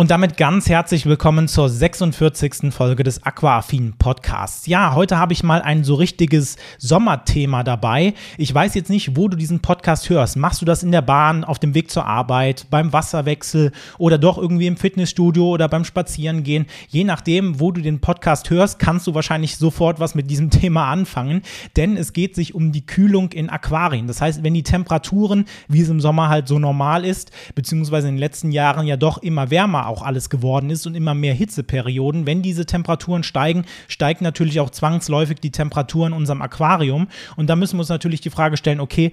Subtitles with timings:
[0.00, 2.72] Und damit ganz herzlich willkommen zur 46.
[2.72, 4.66] Folge des Aquafin Podcasts.
[4.66, 8.14] Ja, heute habe ich mal ein so richtiges Sommerthema dabei.
[8.38, 10.38] Ich weiß jetzt nicht, wo du diesen Podcast hörst.
[10.38, 14.38] Machst du das in der Bahn, auf dem Weg zur Arbeit, beim Wasserwechsel oder doch
[14.38, 16.64] irgendwie im Fitnessstudio oder beim Spazierengehen?
[16.88, 20.90] Je nachdem, wo du den Podcast hörst, kannst du wahrscheinlich sofort was mit diesem Thema
[20.90, 21.42] anfangen,
[21.76, 24.06] denn es geht sich um die Kühlung in Aquarien.
[24.06, 28.14] Das heißt, wenn die Temperaturen, wie es im Sommer halt so normal ist, beziehungsweise in
[28.14, 32.24] den letzten Jahren ja doch immer wärmer auch alles geworden ist und immer mehr Hitzeperioden.
[32.24, 37.08] Wenn diese Temperaturen steigen, steigt natürlich auch zwangsläufig die Temperatur in unserem Aquarium.
[37.36, 39.12] Und da müssen wir uns natürlich die Frage stellen, okay,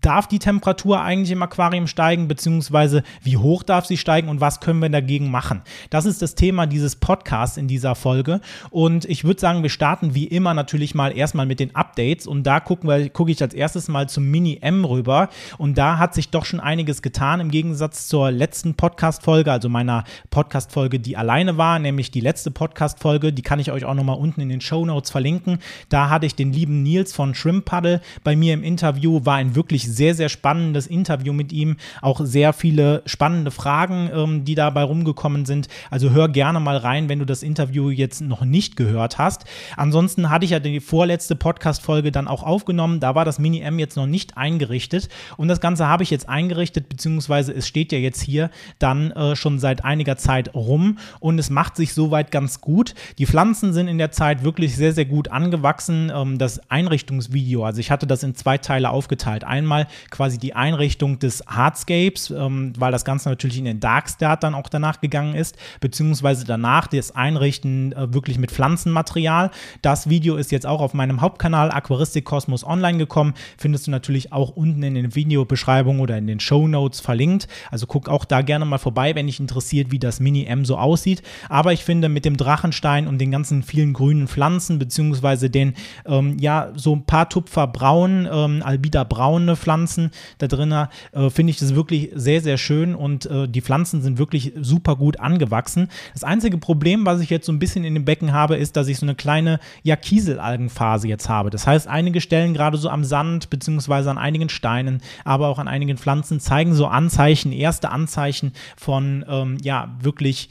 [0.00, 4.60] darf die Temperatur eigentlich im Aquarium steigen, beziehungsweise wie hoch darf sie steigen und was
[4.60, 5.62] können wir dagegen machen?
[5.90, 8.40] Das ist das Thema dieses Podcasts in dieser Folge.
[8.70, 12.44] Und ich würde sagen, wir starten wie immer natürlich mal erstmal mit den Updates und
[12.44, 15.28] da gucke ich als erstes mal zum Mini M rüber.
[15.58, 20.04] Und da hat sich doch schon einiges getan im Gegensatz zur letzten Podcast-Folge, also meiner
[20.30, 23.32] Podcast-Folge, die alleine war, nämlich die letzte Podcast-Folge.
[23.32, 25.58] Die kann ich euch auch nochmal unten in den Show Notes verlinken.
[25.88, 29.20] Da hatte ich den lieben Nils von Shrimp Paddle bei mir im Interview.
[29.24, 31.76] War ein wirklich sehr, sehr spannendes Interview mit ihm.
[32.02, 35.68] Auch sehr viele spannende Fragen, ähm, die dabei rumgekommen sind.
[35.90, 39.44] Also hör gerne mal rein, wenn du das Interview jetzt noch nicht gehört hast.
[39.76, 43.00] Ansonsten hatte ich ja die vorletzte Podcast-Folge dann auch aufgenommen.
[43.00, 45.08] Da war das Mini-M jetzt noch nicht eingerichtet.
[45.36, 49.36] Und das Ganze habe ich jetzt eingerichtet, beziehungsweise es steht ja jetzt hier dann äh,
[49.36, 52.94] schon seit einiger Zeit rum und es macht sich soweit ganz gut.
[53.18, 56.12] Die Pflanzen sind in der Zeit wirklich sehr, sehr gut angewachsen.
[56.14, 59.44] Ähm, das Einrichtungsvideo, also ich hatte das in zwei Teile aufgeteilt.
[59.44, 64.54] Einmal quasi die Einrichtung des Hardscapes, ähm, weil das Ganze natürlich in den Darkstart dann
[64.54, 69.50] auch danach gegangen ist, beziehungsweise danach das Einrichten äh, wirklich mit Pflanzenmaterial.
[69.82, 73.34] Das Video ist jetzt auch auf meinem Hauptkanal Aquaristik Kosmos online gekommen.
[73.56, 77.48] Findest du natürlich auch unten in den Videobeschreibungen oder in den Show Notes verlinkt.
[77.70, 80.76] Also guck auch da gerne mal vorbei, wenn dich interessiert, interessiert, wie das Mini-M so
[80.76, 81.22] aussieht.
[81.48, 85.74] Aber ich finde, mit dem Drachenstein und den ganzen vielen grünen Pflanzen, beziehungsweise den,
[86.06, 91.50] ähm, ja, so ein paar Tupfer braun, ähm, albida braune Pflanzen da drin, äh, finde
[91.50, 95.88] ich das wirklich sehr, sehr schön und äh, die Pflanzen sind wirklich super gut angewachsen.
[96.12, 98.88] Das einzige Problem, was ich jetzt so ein bisschen in dem Becken habe, ist, dass
[98.88, 101.50] ich so eine kleine, ja, Kieselalgenphase jetzt habe.
[101.50, 105.68] Das heißt, einige Stellen gerade so am Sand, beziehungsweise an einigen Steinen, aber auch an
[105.68, 110.48] einigen Pflanzen zeigen so Anzeichen, erste Anzeichen von, ähm, ja, wirklich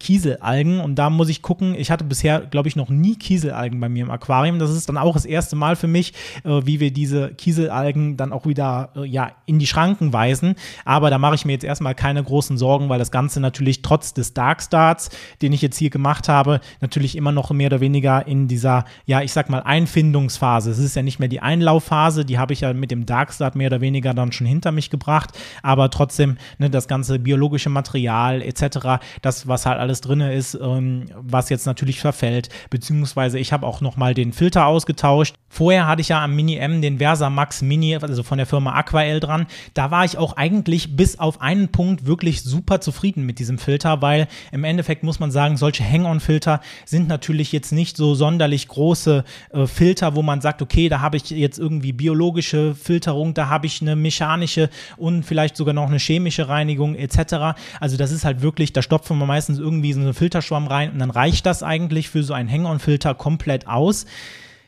[0.00, 3.88] Kieselalgen und da muss ich gucken, ich hatte bisher, glaube ich, noch nie Kieselalgen bei
[3.88, 4.58] mir im Aquarium.
[4.58, 6.12] Das ist dann auch das erste Mal für mich,
[6.44, 10.56] äh, wie wir diese Kieselalgen dann auch wieder äh, ja, in die Schranken weisen.
[10.84, 14.14] Aber da mache ich mir jetzt erstmal keine großen Sorgen, weil das Ganze natürlich trotz
[14.14, 15.10] des Darkstarts,
[15.42, 19.22] den ich jetzt hier gemacht habe, natürlich immer noch mehr oder weniger in dieser, ja,
[19.22, 20.70] ich sag mal, Einfindungsphase.
[20.70, 23.68] Es ist ja nicht mehr die Einlaufphase, die habe ich ja mit dem Darkstart mehr
[23.68, 25.30] oder weniger dann schon hinter mich gebracht.
[25.62, 31.04] Aber trotzdem, ne, das ganze biologische Material etc., das, was halt alles drin ist, ähm,
[31.16, 32.48] was jetzt natürlich verfällt.
[32.70, 35.34] Beziehungsweise ich habe auch nochmal den Filter ausgetauscht.
[35.48, 38.72] Vorher hatte ich ja am Mini M den Versa Max Mini, also von der Firma
[38.72, 39.46] Aquael dran.
[39.74, 44.02] Da war ich auch eigentlich bis auf einen Punkt wirklich super zufrieden mit diesem Filter,
[44.02, 49.22] weil im Endeffekt muss man sagen, solche Hang-on-Filter sind natürlich jetzt nicht so sonderlich große
[49.50, 53.66] äh, Filter, wo man sagt, okay, da habe ich jetzt irgendwie biologische Filterung, da habe
[53.66, 57.56] ich eine mechanische und vielleicht sogar noch eine chemische Reinigung etc.
[57.80, 60.92] Also das ist halt wirklich, da stopfen wir meistens irgendwie irgendwie so einen Filterschwamm rein
[60.92, 64.06] und dann reicht das eigentlich für so einen Hang-on-Filter komplett aus.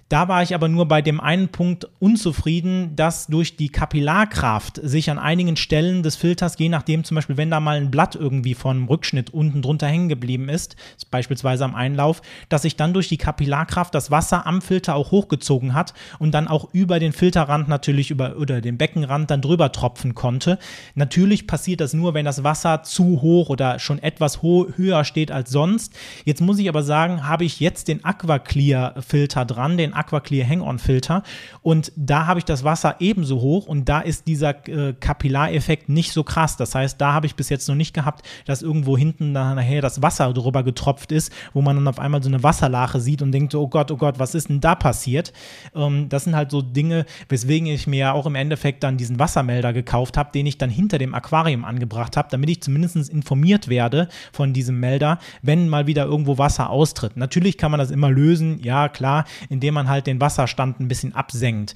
[0.08, 5.10] Da war ich aber nur bei dem einen Punkt unzufrieden, dass durch die Kapillarkraft sich
[5.10, 8.54] an einigen Stellen des Filters, je nachdem zum Beispiel, wenn da mal ein Blatt irgendwie
[8.54, 10.76] vom Rückschnitt unten drunter hängen geblieben ist,
[11.10, 15.74] beispielsweise am Einlauf, dass sich dann durch die Kapillarkraft das Wasser am Filter auch hochgezogen
[15.74, 20.14] hat und dann auch über den Filterrand natürlich über oder den Beckenrand dann drüber tropfen
[20.14, 20.60] konnte.
[20.94, 25.50] Natürlich passiert das nur, wenn das Wasser zu hoch oder schon etwas höher steht als
[25.50, 25.92] sonst.
[26.24, 31.22] Jetzt muss ich aber sagen, habe ich jetzt den Aquaclear Filter dran, den Aquaclear Hang-On-Filter
[31.62, 36.12] und da habe ich das Wasser ebenso hoch und da ist dieser äh, Kapillareffekt nicht
[36.12, 36.56] so krass.
[36.56, 40.02] Das heißt, da habe ich bis jetzt noch nicht gehabt, dass irgendwo hinten nachher das
[40.02, 43.54] Wasser drüber getropft ist, wo man dann auf einmal so eine Wasserlache sieht und denkt,
[43.54, 45.32] oh Gott, oh Gott, was ist denn da passiert?
[45.74, 49.18] Ähm, das sind halt so Dinge, weswegen ich mir ja auch im Endeffekt dann diesen
[49.18, 53.68] Wassermelder gekauft habe, den ich dann hinter dem Aquarium angebracht habe, damit ich zumindest informiert
[53.68, 57.16] werde von diesem Melder, wenn mal wieder irgendwo Wasser austritt.
[57.16, 60.88] Natürlich kann man das immer lösen, ja klar, indem man man halt den Wasserstand ein
[60.88, 61.74] bisschen absenkt.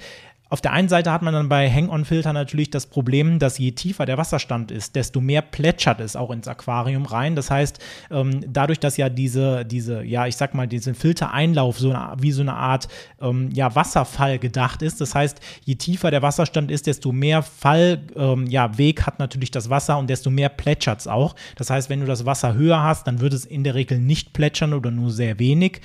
[0.51, 4.05] auf der einen Seite hat man dann bei Hang-On-Filtern natürlich das Problem, dass je tiefer
[4.05, 7.37] der Wasserstand ist, desto mehr plätschert es auch ins Aquarium rein.
[7.37, 7.79] Das heißt,
[8.11, 12.33] ähm, dadurch, dass ja diese, diese, ja, ich sag mal, diesen Filtereinlauf so eine, wie
[12.33, 12.89] so eine Art
[13.21, 14.99] ähm, ja, Wasserfall gedacht ist.
[14.99, 18.69] Das heißt, je tiefer der Wasserstand ist, desto mehr Fallweg ähm, ja,
[19.05, 21.33] hat natürlich das Wasser und desto mehr plätschert es auch.
[21.55, 24.33] Das heißt, wenn du das Wasser höher hast, dann wird es in der Regel nicht
[24.33, 25.79] plätschern oder nur sehr wenig.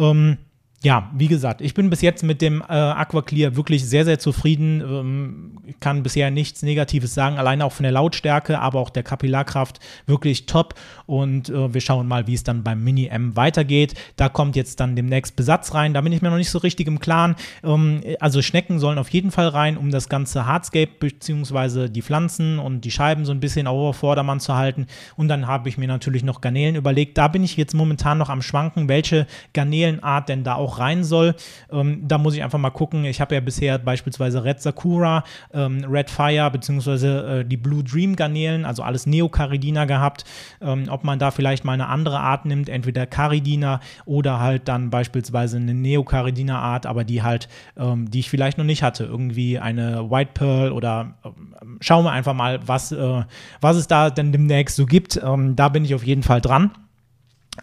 [0.00, 0.38] Ähm,
[0.86, 4.80] ja, wie gesagt, ich bin bis jetzt mit dem äh, Aquaclear wirklich sehr, sehr zufrieden.
[4.80, 9.80] Ähm, kann bisher nichts Negatives sagen, alleine auch von der Lautstärke, aber auch der Kapillarkraft
[10.06, 10.74] wirklich top.
[11.06, 13.94] Und äh, wir schauen mal, wie es dann beim Mini M weitergeht.
[14.14, 15.92] Da kommt jetzt dann demnächst Besatz rein.
[15.92, 17.34] Da bin ich mir noch nicht so richtig im Klaren.
[17.64, 21.88] Ähm, also Schnecken sollen auf jeden Fall rein, um das ganze Hardscape bzw.
[21.88, 24.86] die Pflanzen und die Scheiben so ein bisschen auf Vordermann zu halten.
[25.16, 27.18] Und dann habe ich mir natürlich noch Garnelen überlegt.
[27.18, 31.34] Da bin ich jetzt momentan noch am Schwanken, welche Garnelenart denn da auch rein soll.
[31.70, 33.04] Ähm, da muss ich einfach mal gucken.
[33.04, 38.16] Ich habe ja bisher beispielsweise Red Sakura, ähm, Red Fire beziehungsweise äh, die Blue Dream
[38.16, 40.24] Garnelen, also alles Neocaridina gehabt.
[40.60, 44.90] Ähm, ob man da vielleicht mal eine andere Art nimmt, entweder Caridina oder halt dann
[44.90, 49.04] beispielsweise eine Neocaridina Art, aber die halt, ähm, die ich vielleicht noch nicht hatte.
[49.04, 53.24] Irgendwie eine White Pearl oder ähm, schauen wir einfach mal, was, äh,
[53.60, 55.20] was es da denn demnächst so gibt.
[55.22, 56.70] Ähm, da bin ich auf jeden Fall dran.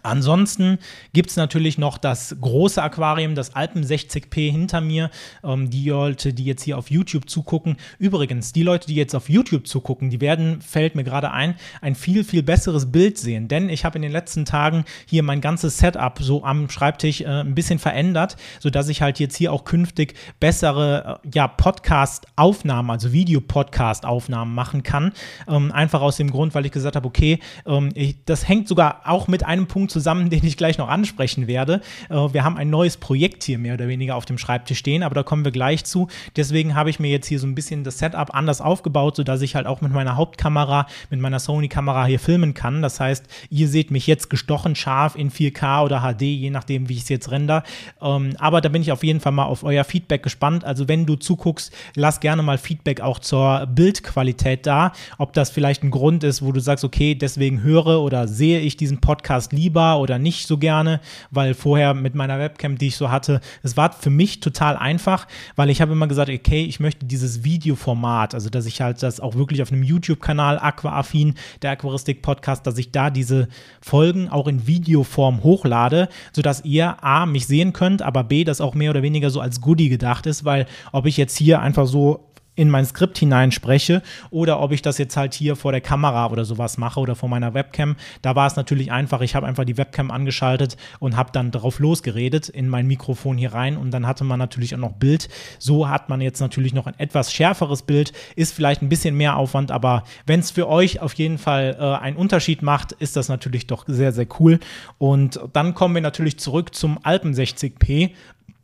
[0.02, 0.78] Ansonsten
[1.12, 5.10] gibt es natürlich noch das große Aquarium, das Alpen 60p hinter mir.
[5.42, 7.76] Ähm, die Leute, die jetzt hier auf YouTube zugucken.
[7.98, 11.94] Übrigens, die Leute, die jetzt auf YouTube zugucken, die werden, fällt mir gerade ein, ein
[11.94, 13.48] viel, viel besseres Bild sehen.
[13.48, 17.26] Denn ich habe in den letzten Tagen hier mein ganzes Setup so am Schreibtisch äh,
[17.26, 23.12] ein bisschen verändert, sodass ich halt jetzt hier auch künftig bessere äh, ja, Podcast-Aufnahmen, also
[23.12, 25.12] Videopodcast-Aufnahmen machen kann.
[25.48, 29.02] Ähm, einfach aus dem Grund, weil ich gesagt habe, okay, ähm, ich, das hängt sogar
[29.04, 31.80] auch mit einem Punkt Punkt zusammen, den ich gleich noch ansprechen werde.
[32.08, 35.14] Äh, wir haben ein neues Projekt hier mehr oder weniger auf dem Schreibtisch stehen, aber
[35.14, 36.08] da kommen wir gleich zu.
[36.36, 39.54] Deswegen habe ich mir jetzt hier so ein bisschen das Setup anders aufgebaut, sodass ich
[39.54, 42.80] halt auch mit meiner Hauptkamera, mit meiner Sony-Kamera hier filmen kann.
[42.80, 46.94] Das heißt, ihr seht mich jetzt gestochen scharf in 4K oder HD, je nachdem, wie
[46.94, 47.62] ich es jetzt render.
[48.00, 50.64] Ähm, aber da bin ich auf jeden Fall mal auf euer Feedback gespannt.
[50.64, 54.92] Also wenn du zuguckst, lass gerne mal Feedback auch zur Bildqualität da.
[55.18, 58.76] Ob das vielleicht ein Grund ist, wo du sagst, okay, deswegen höre oder sehe ich
[58.76, 61.00] diesen Podcast lieber lieber oder nicht so gerne,
[61.32, 65.26] weil vorher mit meiner Webcam, die ich so hatte, es war für mich total einfach,
[65.56, 69.18] weil ich habe immer gesagt, okay, ich möchte dieses Videoformat, also dass ich halt das
[69.18, 73.48] auch wirklich auf einem YouTube-Kanal Aquaaffin, der Aquaristik Podcast, dass ich da diese
[73.80, 78.74] Folgen auch in Videoform hochlade, sodass ihr A, mich sehen könnt, aber B, das auch
[78.74, 82.20] mehr oder weniger so als Goodie gedacht ist, weil ob ich jetzt hier einfach so
[82.56, 86.44] in mein Skript hineinspreche oder ob ich das jetzt halt hier vor der Kamera oder
[86.44, 87.96] sowas mache oder vor meiner Webcam.
[88.22, 89.20] Da war es natürlich einfach.
[89.20, 93.52] Ich habe einfach die Webcam angeschaltet und habe dann darauf losgeredet in mein Mikrofon hier
[93.52, 95.28] rein und dann hatte man natürlich auch noch Bild.
[95.58, 98.12] So hat man jetzt natürlich noch ein etwas schärferes Bild.
[98.36, 102.02] Ist vielleicht ein bisschen mehr Aufwand, aber wenn es für euch auf jeden Fall äh,
[102.02, 104.60] einen Unterschied macht, ist das natürlich doch sehr, sehr cool.
[104.98, 108.12] Und dann kommen wir natürlich zurück zum Alpen 60p.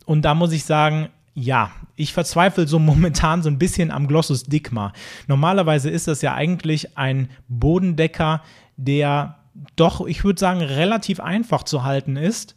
[0.05, 4.43] Und da muss ich sagen, ja, ich verzweifle so momentan so ein bisschen am Glossus
[4.43, 4.93] Digma.
[5.27, 8.43] Normalerweise ist das ja eigentlich ein Bodendecker,
[8.77, 9.37] der
[9.75, 12.55] doch, ich würde sagen, relativ einfach zu halten ist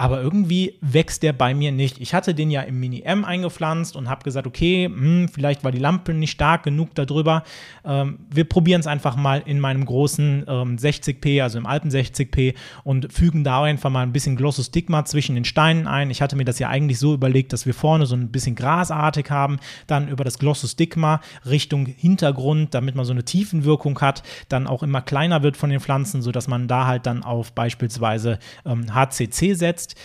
[0.00, 2.00] aber irgendwie wächst der bei mir nicht.
[2.00, 5.72] Ich hatte den ja im Mini M eingepflanzt und habe gesagt, okay, hm, vielleicht war
[5.72, 7.44] die Lampe nicht stark genug darüber.
[7.84, 12.54] Ähm, wir probieren es einfach mal in meinem großen ähm, 60p, also im alten 60p
[12.82, 16.10] und fügen da einfach mal ein bisschen Glossostigma zwischen den Steinen ein.
[16.10, 19.30] Ich hatte mir das ja eigentlich so überlegt, dass wir vorne so ein bisschen grasartig
[19.30, 24.82] haben, dann über das Glossostigma Richtung Hintergrund, damit man so eine Tiefenwirkung hat, dann auch
[24.82, 29.52] immer kleiner wird von den Pflanzen, sodass man da halt dann auf beispielsweise ähm, HCC
[29.52, 30.00] setzt jetzt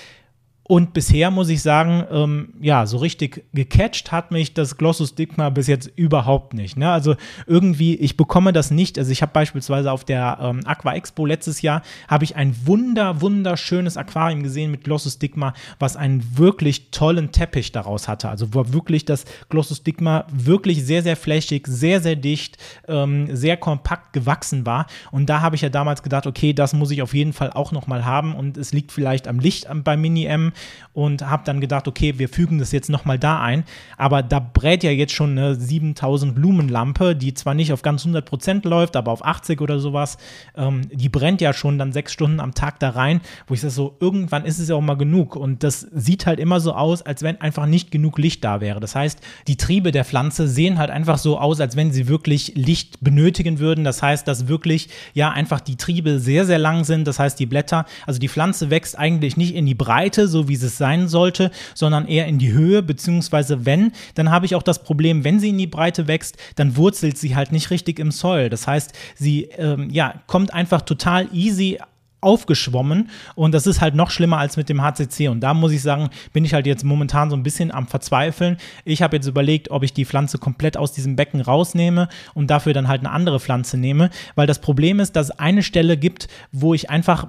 [0.67, 5.51] Und bisher muss ich sagen, ähm, ja, so richtig gecatcht hat mich das Glossus Digma
[5.51, 6.75] bis jetzt überhaupt nicht.
[6.75, 6.91] Ne?
[6.91, 8.97] Also irgendwie, ich bekomme das nicht.
[8.97, 13.21] Also ich habe beispielsweise auf der ähm, Aqua Expo letztes Jahr, habe ich ein wunder,
[13.21, 18.29] wunderschönes Aquarium gesehen mit Glossus Digma, was einen wirklich tollen Teppich daraus hatte.
[18.29, 22.57] Also wo wirklich das Glossus Digma wirklich sehr, sehr flächig, sehr, sehr dicht,
[22.87, 24.87] ähm, sehr kompakt gewachsen war.
[25.11, 27.71] Und da habe ich ja damals gedacht, okay, das muss ich auf jeden Fall auch
[27.71, 28.33] nochmal haben.
[28.33, 30.53] Und es liegt vielleicht am Licht bei Mini M
[30.93, 33.65] und habe dann gedacht, okay, wir fügen das jetzt nochmal da ein.
[33.97, 38.67] Aber da brät ja jetzt schon eine 7000 Lumenlampe, die zwar nicht auf ganz 100%
[38.67, 40.17] läuft, aber auf 80 oder sowas.
[40.55, 43.71] Ähm, die brennt ja schon dann sechs Stunden am Tag da rein, wo ich sage
[43.71, 45.35] so, irgendwann ist es ja auch mal genug.
[45.35, 48.79] Und das sieht halt immer so aus, als wenn einfach nicht genug Licht da wäre.
[48.79, 52.53] Das heißt, die Triebe der Pflanze sehen halt einfach so aus, als wenn sie wirklich
[52.55, 53.83] Licht benötigen würden.
[53.83, 57.05] Das heißt, dass wirklich ja einfach die Triebe sehr, sehr lang sind.
[57.05, 60.55] Das heißt, die Blätter, also die Pflanze wächst eigentlich nicht in die Breite, so wie
[60.55, 64.83] es sein sollte, sondern eher in die Höhe, beziehungsweise wenn, dann habe ich auch das
[64.83, 68.49] Problem, wenn sie in die Breite wächst, dann wurzelt sie halt nicht richtig im Soil.
[68.49, 71.79] Das heißt, sie ähm, ja, kommt einfach total easy
[72.25, 75.83] aufgeschwommen und das ist halt noch schlimmer als mit dem HCC und da muss ich
[75.83, 78.57] sagen, bin ich halt jetzt momentan so ein bisschen am Verzweifeln.
[78.83, 82.73] Ich habe jetzt überlegt, ob ich die Pflanze komplett aus diesem Becken rausnehme und dafür
[82.73, 86.27] dann halt eine andere Pflanze nehme, weil das Problem ist, dass es eine Stelle gibt,
[86.51, 87.27] wo ich einfach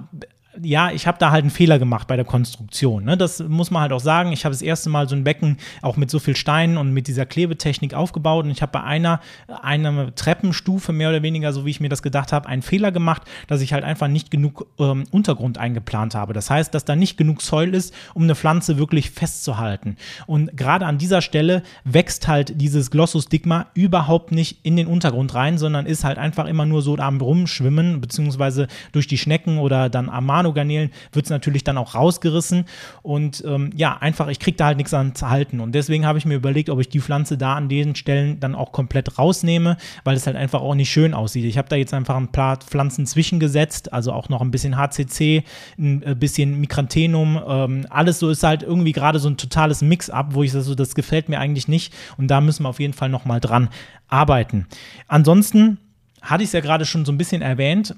[0.61, 3.03] ja, ich habe da halt einen Fehler gemacht bei der Konstruktion.
[3.03, 3.17] Ne?
[3.17, 4.31] Das muss man halt auch sagen.
[4.31, 7.07] Ich habe das erste Mal so ein Becken auch mit so viel Steinen und mit
[7.07, 9.21] dieser Klebetechnik aufgebaut und ich habe bei einer,
[9.61, 13.23] einer Treppenstufe mehr oder weniger, so wie ich mir das gedacht habe, einen Fehler gemacht,
[13.47, 16.33] dass ich halt einfach nicht genug ähm, Untergrund eingeplant habe.
[16.33, 19.97] Das heißt, dass da nicht genug Säul ist, um eine Pflanze wirklich festzuhalten.
[20.25, 25.57] Und gerade an dieser Stelle wächst halt dieses Glossostigma überhaupt nicht in den Untergrund rein,
[25.57, 30.09] sondern ist halt einfach immer nur so am Rumschwimmen, beziehungsweise durch die Schnecken oder dann
[30.09, 32.65] Amano Nanogarnelen wird es natürlich dann auch rausgerissen
[33.01, 36.17] und ähm, ja, einfach, ich kriege da halt nichts an zu halten und deswegen habe
[36.17, 39.77] ich mir überlegt, ob ich die Pflanze da an diesen Stellen dann auch komplett rausnehme,
[40.03, 41.45] weil es halt einfach auch nicht schön aussieht.
[41.45, 45.43] Ich habe da jetzt einfach ein paar Pflanzen zwischengesetzt, also auch noch ein bisschen HCC,
[45.77, 50.33] ein äh, bisschen Micranthenum, ähm, alles so ist halt irgendwie gerade so ein totales Mix-up,
[50.33, 53.09] wo ich so, das gefällt mir eigentlich nicht und da müssen wir auf jeden Fall
[53.09, 53.69] nochmal dran
[54.07, 54.67] arbeiten.
[55.07, 55.79] Ansonsten
[56.21, 57.95] hatte ich es ja gerade schon so ein bisschen erwähnt,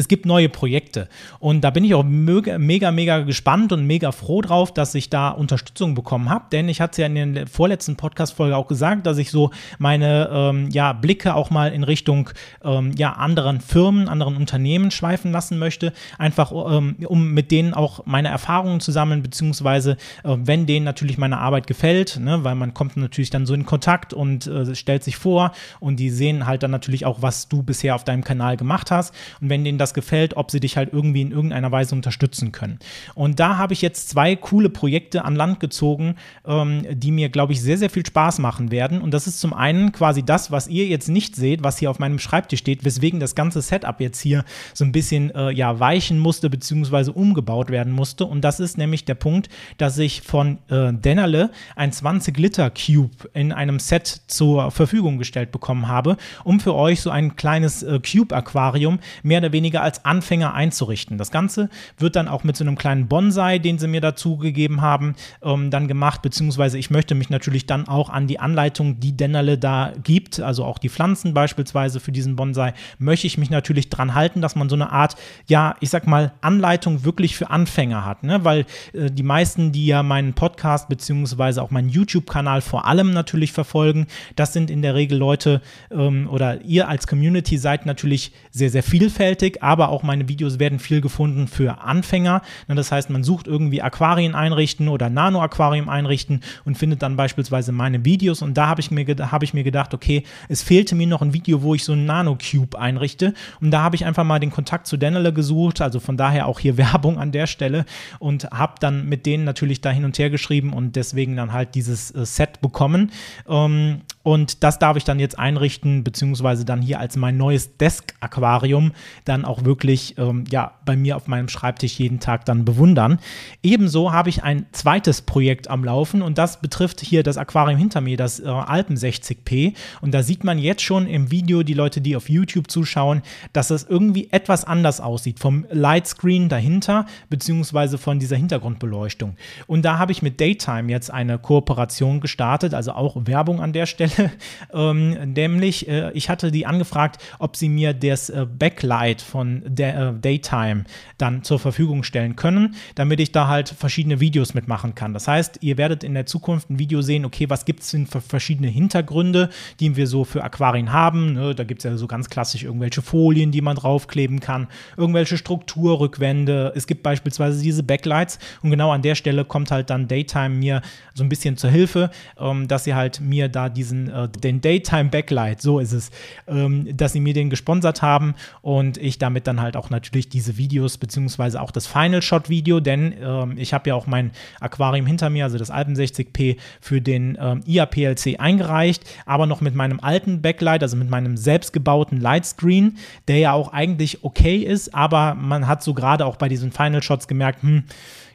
[0.00, 1.08] es gibt neue Projekte.
[1.38, 5.28] Und da bin ich auch mega, mega, gespannt und mega froh drauf, dass ich da
[5.28, 6.46] Unterstützung bekommen habe.
[6.50, 10.30] Denn ich hatte es ja in der vorletzten Podcast-Folge auch gesagt, dass ich so meine
[10.32, 12.30] ähm, ja, Blicke auch mal in Richtung
[12.64, 15.92] ähm, ja, anderen Firmen, anderen Unternehmen schweifen lassen möchte.
[16.18, 21.18] Einfach ähm, um mit denen auch meine Erfahrungen zu sammeln, beziehungsweise äh, wenn denen natürlich
[21.18, 25.04] meine Arbeit gefällt, ne, weil man kommt natürlich dann so in Kontakt und äh, stellt
[25.04, 28.56] sich vor und die sehen halt dann natürlich auch, was du bisher auf deinem Kanal
[28.56, 29.14] gemacht hast.
[29.42, 32.78] Und wenn denen das gefällt, ob sie dich halt irgendwie in irgendeiner Weise unterstützen können.
[33.14, 36.16] Und da habe ich jetzt zwei coole Projekte an Land gezogen,
[36.46, 39.00] ähm, die mir, glaube ich, sehr, sehr viel Spaß machen werden.
[39.00, 41.98] Und das ist zum einen quasi das, was ihr jetzt nicht seht, was hier auf
[41.98, 44.44] meinem Schreibtisch steht, weswegen das ganze Setup jetzt hier
[44.74, 48.24] so ein bisschen äh, ja, weichen musste, beziehungsweise umgebaut werden musste.
[48.24, 53.28] Und das ist nämlich der Punkt, dass ich von äh, Dennerle ein 20 Liter Cube
[53.34, 58.00] in einem Set zur Verfügung gestellt bekommen habe, um für euch so ein kleines äh,
[58.00, 61.16] Cube-Aquarium mehr oder weniger weniger als Anfänger einzurichten.
[61.16, 64.80] Das Ganze wird dann auch mit so einem kleinen Bonsai, den sie mir dazu gegeben
[64.80, 69.16] haben, ähm, dann gemacht, beziehungsweise ich möchte mich natürlich dann auch an die Anleitung, die
[69.16, 73.88] Dennerle da gibt, also auch die Pflanzen beispielsweise für diesen Bonsai, möchte ich mich natürlich
[73.90, 75.14] dran halten, dass man so eine Art,
[75.46, 78.44] ja, ich sag mal, Anleitung wirklich für Anfänger hat, ne?
[78.44, 83.52] weil äh, die meisten, die ja meinen Podcast beziehungsweise auch meinen YouTube-Kanal vor allem natürlich
[83.52, 85.60] verfolgen, das sind in der Regel Leute
[85.92, 90.78] ähm, oder ihr als Community seid natürlich sehr, sehr vielfältig, aber auch meine Videos werden
[90.78, 92.42] viel gefunden für Anfänger.
[92.68, 98.04] Das heißt, man sucht irgendwie Aquarien einrichten oder Nano-Aquarium einrichten und findet dann beispielsweise meine
[98.04, 98.42] Videos.
[98.42, 101.32] Und da habe ich, mir hab ich mir gedacht, okay, es fehlte mir noch ein
[101.32, 103.34] Video, wo ich so einen Nano-Cube einrichte.
[103.60, 105.80] Und da habe ich einfach mal den Kontakt zu Denele gesucht.
[105.80, 107.84] Also von daher auch hier Werbung an der Stelle
[108.18, 111.74] und habe dann mit denen natürlich da hin und her geschrieben und deswegen dann halt
[111.74, 113.10] dieses äh, Set bekommen.
[113.48, 118.92] Ähm, und das darf ich dann jetzt einrichten, beziehungsweise dann hier als mein neues Desk-Aquarium
[119.24, 123.18] dann auch wirklich ähm, ja, bei mir auf meinem Schreibtisch jeden Tag dann bewundern.
[123.62, 128.02] Ebenso habe ich ein zweites Projekt am Laufen und das betrifft hier das Aquarium hinter
[128.02, 129.72] mir, das äh, Alpen 60p.
[130.02, 133.22] Und da sieht man jetzt schon im Video, die Leute, die auf YouTube zuschauen,
[133.54, 139.36] dass es irgendwie etwas anders aussieht vom Lightscreen dahinter, beziehungsweise von dieser Hintergrundbeleuchtung.
[139.66, 143.86] Und da habe ich mit Daytime jetzt eine Kooperation gestartet, also auch Werbung an der
[143.86, 144.30] Stelle Stelle,
[144.72, 149.98] ähm, nämlich äh, ich hatte die angefragt, ob sie mir das äh, Backlight von der,
[149.98, 150.84] äh, Daytime
[151.18, 155.14] dann zur Verfügung stellen können, damit ich da halt verschiedene Videos mitmachen kann.
[155.14, 158.06] Das heißt, ihr werdet in der Zukunft ein Video sehen, okay, was gibt es denn
[158.06, 159.50] für verschiedene Hintergründe,
[159.80, 161.34] die wir so für Aquarien haben.
[161.34, 161.54] Ne?
[161.54, 166.72] Da gibt es ja so ganz klassisch irgendwelche Folien, die man draufkleben kann, irgendwelche Strukturrückwände.
[166.74, 170.82] Es gibt beispielsweise diese Backlights und genau an der Stelle kommt halt dann Daytime mir
[171.14, 175.10] so ein bisschen zur Hilfe, ähm, dass sie halt mir da diesen äh, den Daytime
[175.10, 176.10] Backlight, so ist es,
[176.46, 180.56] ähm, dass sie mir den gesponsert haben und ich damit dann halt auch natürlich diese
[180.56, 184.30] Videos, beziehungsweise auch das Final Shot Video, denn ähm, ich habe ja auch mein
[184.60, 189.74] Aquarium hinter mir, also das Alpen 60p, für den ähm, IAPLC eingereicht, aber noch mit
[189.74, 192.96] meinem alten Backlight, also mit meinem selbstgebauten Lightscreen,
[193.28, 197.02] der ja auch eigentlich okay ist, aber man hat so gerade auch bei diesen Final
[197.02, 197.84] Shots gemerkt, hm,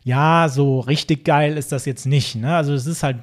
[0.06, 2.36] ja, so richtig geil ist das jetzt nicht.
[2.36, 2.56] Ne?
[2.56, 3.18] Also es ist halt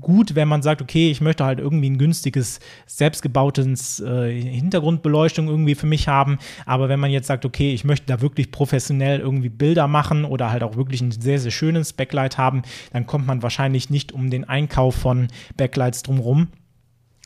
[0.00, 5.76] gut, wenn man sagt, okay, ich möchte halt irgendwie ein günstiges, selbstgebautes äh, Hintergrundbeleuchtung irgendwie
[5.76, 6.40] für mich haben.
[6.66, 10.50] Aber wenn man jetzt sagt, okay, ich möchte da wirklich professionell irgendwie Bilder machen oder
[10.50, 12.62] halt auch wirklich ein sehr, sehr schönes Backlight haben,
[12.92, 16.48] dann kommt man wahrscheinlich nicht um den Einkauf von Backlights drumherum.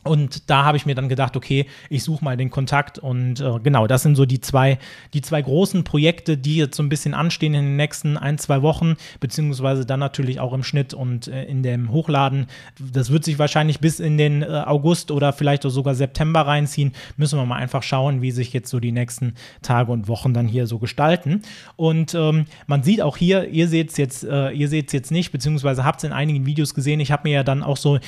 [0.05, 3.59] Und da habe ich mir dann gedacht, okay, ich suche mal den Kontakt und äh,
[3.63, 4.79] genau, das sind so die zwei,
[5.13, 8.63] die zwei großen Projekte, die jetzt so ein bisschen anstehen in den nächsten ein, zwei
[8.63, 12.47] Wochen, beziehungsweise dann natürlich auch im Schnitt und äh, in dem Hochladen.
[12.79, 16.93] Das wird sich wahrscheinlich bis in den äh, August oder vielleicht auch sogar September reinziehen.
[17.17, 20.47] Müssen wir mal einfach schauen, wie sich jetzt so die nächsten Tage und Wochen dann
[20.47, 21.43] hier so gestalten.
[21.75, 25.11] Und ähm, man sieht auch hier, ihr seht es jetzt, äh, ihr seht es jetzt
[25.11, 27.01] nicht, beziehungsweise habt es in einigen Videos gesehen.
[27.01, 28.01] Ich habe mir ja dann auch so äh,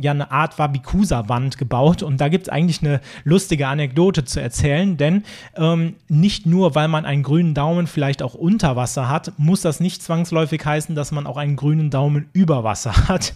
[0.00, 2.02] ja eine Art Wabikusa Wand gebaut.
[2.02, 5.24] Und da gibt es eigentlich eine lustige Anekdote zu erzählen, denn
[5.56, 9.80] ähm, nicht nur, weil man einen grünen Daumen vielleicht auch unter Wasser hat, muss das
[9.80, 13.32] nicht zwangsläufig heißen, dass man auch einen grünen Daumen über Wasser hat.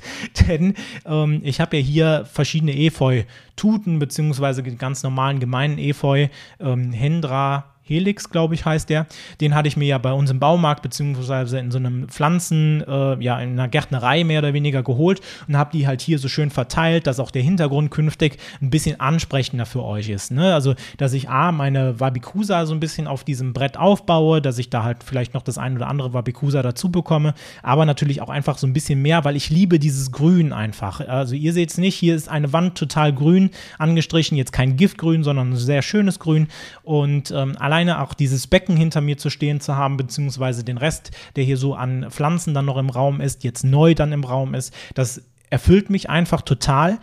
[0.47, 0.75] denn
[1.07, 6.29] ähm, ich habe ja hier verschiedene Efeu-Tuten, beziehungsweise ganz normalen gemeinen Efeu,
[6.61, 9.07] ähm, Hendra, Helix, glaube ich, heißt der.
[9.41, 13.23] Den hatte ich mir ja bei uns im Baumarkt beziehungsweise in so einem Pflanzen, äh,
[13.23, 16.51] ja, in einer Gärtnerei mehr oder weniger geholt und habe die halt hier so schön
[16.51, 20.33] verteilt, dass auch der Hintergrund künftig ein bisschen ansprechender für euch ist.
[20.33, 20.53] Ne?
[20.53, 24.69] Also, dass ich A, meine Wabikusa so ein bisschen auf diesem Brett aufbaue, dass ich
[24.69, 28.59] da halt vielleicht noch das ein oder andere Wabikusa dazu bekomme, aber natürlich auch einfach
[28.59, 31.01] so ein bisschen mehr, weil ich liebe dieses Grün einfach.
[31.01, 35.23] Also, ihr seht es nicht, hier ist eine Wand total grün angestrichen, jetzt kein Giftgrün,
[35.23, 36.49] sondern ein sehr schönes Grün
[36.83, 40.79] und ähm, allein alleine auch dieses Becken hinter mir zu stehen zu haben, beziehungsweise den
[40.79, 44.25] Rest, der hier so an Pflanzen dann noch im Raum ist, jetzt neu dann im
[44.25, 46.99] Raum ist, das erfüllt mich einfach total.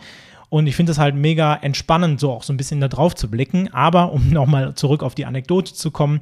[0.48, 3.30] Und ich finde es halt mega entspannend, so auch so ein bisschen da drauf zu
[3.30, 3.72] blicken.
[3.72, 6.20] Aber um nochmal zurück auf die Anekdote zu kommen,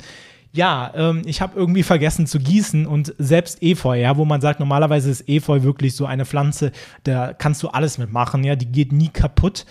[0.55, 4.61] ja, ähm, ich habe irgendwie vergessen zu gießen und selbst Efeu, ja, wo man sagt,
[4.61, 6.73] normalerweise ist Efeu wirklich so eine Pflanze,
[7.05, 9.65] da kannst du alles mitmachen, ja, die geht nie kaputt.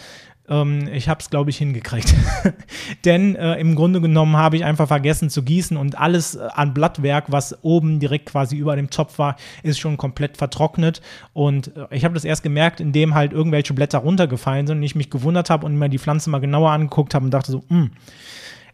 [0.51, 2.13] Ähm, ich habe es, glaube ich, hingekriegt.
[3.05, 6.73] Denn äh, im Grunde genommen habe ich einfach vergessen zu gießen und alles äh, an
[6.73, 11.01] Blattwerk, was oben direkt quasi über dem Topf war, ist schon komplett vertrocknet.
[11.33, 14.95] Und äh, ich habe das erst gemerkt, indem halt irgendwelche Blätter runtergefallen sind und ich
[14.95, 17.77] mich gewundert habe und mir die Pflanze mal genauer angeguckt habe und dachte so, mh,
[17.77, 17.91] hm,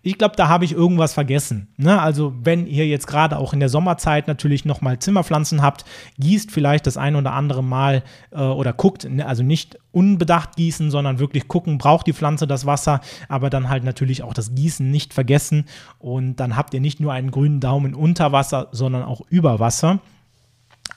[0.07, 1.67] ich glaube, da habe ich irgendwas vergessen.
[1.75, 2.01] Ne?
[2.01, 5.83] Also, wenn ihr jetzt gerade auch in der Sommerzeit natürlich nochmal Zimmerpflanzen habt,
[6.17, 9.25] gießt vielleicht das ein oder andere Mal äh, oder guckt, ne?
[9.25, 13.83] also nicht unbedacht gießen, sondern wirklich gucken, braucht die Pflanze das Wasser, aber dann halt
[13.83, 15.65] natürlich auch das Gießen nicht vergessen.
[15.99, 19.99] Und dann habt ihr nicht nur einen grünen Daumen unter Wasser, sondern auch über Wasser.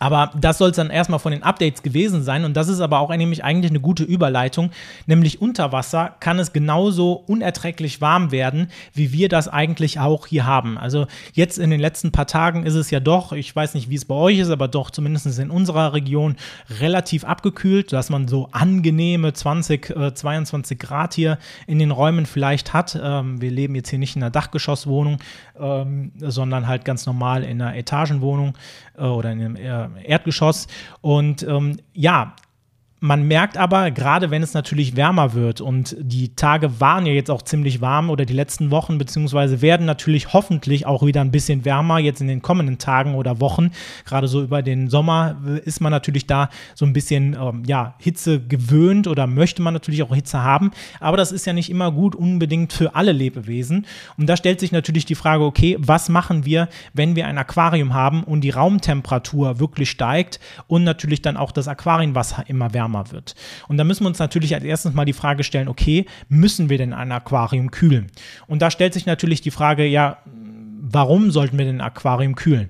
[0.03, 2.47] Aber das soll es dann erstmal von den Updates gewesen sein.
[2.47, 4.71] Und das ist aber auch nämlich eigentlich eine gute Überleitung.
[5.07, 10.47] Nämlich unter Wasser kann es genauso unerträglich warm werden, wie wir das eigentlich auch hier
[10.47, 10.79] haben.
[10.79, 13.95] Also jetzt in den letzten paar Tagen ist es ja doch, ich weiß nicht, wie
[13.95, 16.37] es bei euch ist, aber doch zumindest in unserer Region
[16.81, 22.73] relativ abgekühlt, dass man so angenehme 20, äh, 22 Grad hier in den Räumen vielleicht
[22.73, 22.99] hat.
[23.01, 25.19] Ähm, wir leben jetzt hier nicht in einer Dachgeschosswohnung,
[25.61, 28.55] ähm, sondern halt ganz normal in einer Etagenwohnung
[28.97, 30.67] äh, oder in einem äh, Erdgeschoss.
[31.01, 32.35] Und ähm, ja,
[33.01, 37.31] man merkt aber, gerade wenn es natürlich wärmer wird und die Tage waren ja jetzt
[37.31, 41.65] auch ziemlich warm oder die letzten Wochen, beziehungsweise werden natürlich hoffentlich auch wieder ein bisschen
[41.65, 43.71] wärmer jetzt in den kommenden Tagen oder Wochen.
[44.05, 48.39] Gerade so über den Sommer ist man natürlich da so ein bisschen ähm, ja, Hitze
[48.39, 50.71] gewöhnt oder möchte man natürlich auch Hitze haben.
[51.01, 53.87] Aber das ist ja nicht immer gut unbedingt für alle Lebewesen.
[54.19, 57.95] Und da stellt sich natürlich die Frage, okay, was machen wir, wenn wir ein Aquarium
[57.95, 63.11] haben und die Raumtemperatur wirklich steigt und natürlich dann auch das Aquarienwasser immer wärmer wärmer
[63.13, 63.35] wird.
[63.69, 66.79] Und da müssen wir uns natürlich als erstes mal die Frage stellen, okay, müssen wir
[66.79, 68.09] denn ein Aquarium kühlen?
[68.47, 70.19] Und da stellt sich natürlich die Frage, ja,
[70.81, 72.69] warum sollten wir denn ein Aquarium kühlen?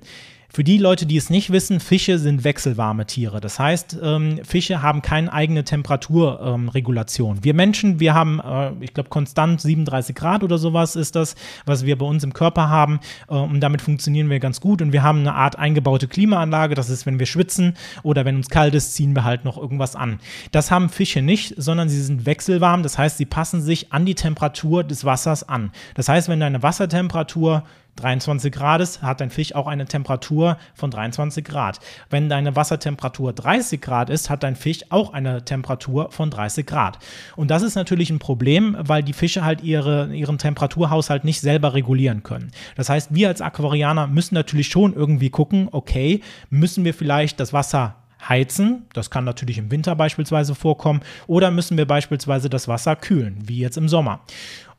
[0.53, 3.41] Für die Leute, die es nicht wissen, Fische sind wechselwarme Tiere.
[3.41, 7.37] Das heißt, ähm, Fische haben keine eigene Temperaturregulation.
[7.37, 11.37] Ähm, wir Menschen, wir haben, äh, ich glaube, konstant 37 Grad oder sowas ist das,
[11.67, 12.99] was wir bei uns im Körper haben.
[13.29, 14.83] Äh, und damit funktionieren wir ganz gut.
[14.83, 16.75] Und wir haben eine Art eingebaute Klimaanlage.
[16.75, 19.95] Das ist, wenn wir schwitzen oder wenn uns kalt ist, ziehen wir halt noch irgendwas
[19.95, 20.19] an.
[20.51, 22.83] Das haben Fische nicht, sondern sie sind wechselwarm.
[22.83, 25.71] Das heißt, sie passen sich an die Temperatur des Wassers an.
[25.95, 27.63] Das heißt, wenn deine Wassertemperatur
[28.01, 31.79] 23 Grad ist, hat dein Fisch auch eine Temperatur von 23 Grad.
[32.09, 36.99] Wenn deine Wassertemperatur 30 Grad ist, hat dein Fisch auch eine Temperatur von 30 Grad.
[37.37, 41.75] Und das ist natürlich ein Problem, weil die Fische halt ihre, ihren Temperaturhaushalt nicht selber
[41.75, 42.51] regulieren können.
[42.77, 47.53] Das heißt, wir als Aquarianer müssen natürlich schon irgendwie gucken, okay, müssen wir vielleicht das
[47.53, 47.97] Wasser
[48.29, 48.87] heizen.
[48.93, 51.01] Das kann natürlich im Winter beispielsweise vorkommen.
[51.27, 54.21] Oder müssen wir beispielsweise das Wasser kühlen, wie jetzt im Sommer.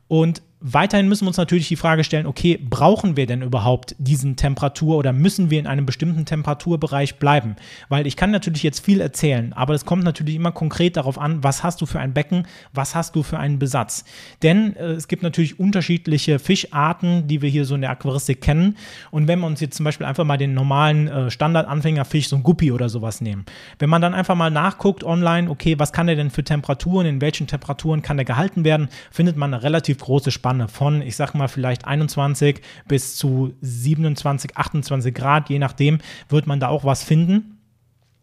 [0.08, 4.36] Und weiterhin müssen wir uns natürlich die Frage stellen, okay, brauchen wir denn überhaupt diesen
[4.36, 7.56] Temperatur oder müssen wir in einem bestimmten Temperaturbereich bleiben?
[7.88, 11.42] Weil ich kann natürlich jetzt viel erzählen, aber es kommt natürlich immer konkret darauf an,
[11.42, 14.04] was hast du für ein Becken, was hast du für einen Besatz.
[14.42, 18.76] Denn äh, es gibt natürlich unterschiedliche Fischarten, die wir hier so in der Aquaristik kennen.
[19.10, 22.42] Und wenn wir uns jetzt zum Beispiel einfach mal den normalen äh, Standard-Anfängerfisch, so ein
[22.42, 23.44] Guppi oder sowas nehmen,
[23.78, 27.20] wenn man dann einfach mal nachguckt online, okay, was kann der denn für Temperaturen, in
[27.20, 31.34] welchen Temperaturen kann der gehalten werden, findet man eine relativ große Spanne von, ich sag
[31.34, 37.02] mal, vielleicht 21 bis zu 27, 28 Grad, je nachdem, wird man da auch was
[37.02, 37.58] finden.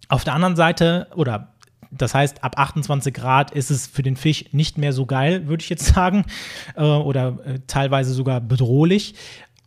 [0.09, 1.55] Auf der anderen Seite, oder
[1.89, 5.63] das heißt, ab 28 Grad ist es für den Fisch nicht mehr so geil, würde
[5.63, 6.23] ich jetzt sagen,
[6.75, 9.15] äh, oder äh, teilweise sogar bedrohlich.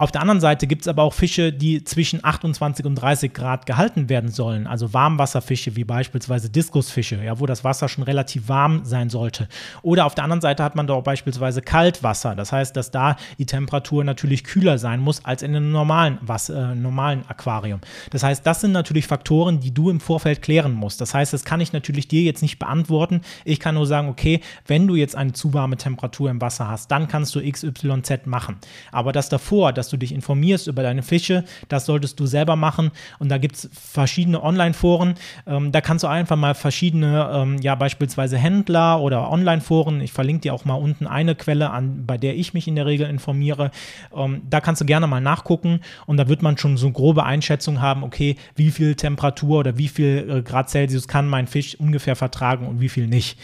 [0.03, 3.67] Auf der anderen Seite gibt es aber auch Fische, die zwischen 28 und 30 Grad
[3.67, 4.67] gehalten werden sollen.
[4.67, 9.47] Also Warmwasserfische wie beispielsweise Diskusfische, ja, wo das Wasser schon relativ warm sein sollte.
[9.83, 12.35] Oder auf der anderen Seite hat man da auch beispielsweise Kaltwasser.
[12.35, 16.73] Das heißt, dass da die Temperatur natürlich kühler sein muss als in einem normalen, Wasser,
[16.73, 17.81] äh, normalen Aquarium.
[18.11, 21.01] Das heißt, das sind natürlich Faktoren, die du im Vorfeld klären musst.
[21.01, 23.21] Das heißt, das kann ich natürlich dir jetzt nicht beantworten.
[23.45, 26.91] Ich kann nur sagen, okay, wenn du jetzt eine zu warme Temperatur im Wasser hast,
[26.91, 28.57] dann kannst du XYZ machen.
[28.91, 31.45] Aber das davor, dass du dich informierst über deine Fische.
[31.69, 32.91] Das solltest du selber machen.
[33.19, 35.15] Und da gibt es verschiedene Online-Foren.
[35.47, 40.01] Ähm, da kannst du einfach mal verschiedene, ähm, ja, beispielsweise Händler oder Online-Foren.
[40.01, 42.87] Ich verlinke dir auch mal unten eine Quelle an, bei der ich mich in der
[42.87, 43.71] Regel informiere.
[44.15, 47.25] Ähm, da kannst du gerne mal nachgucken und da wird man schon so eine grobe
[47.25, 51.75] Einschätzung haben, okay, wie viel Temperatur oder wie viel äh, Grad Celsius kann mein Fisch
[51.79, 53.39] ungefähr vertragen und wie viel nicht.